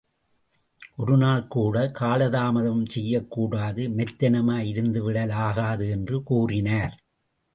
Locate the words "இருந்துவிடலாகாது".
4.73-5.89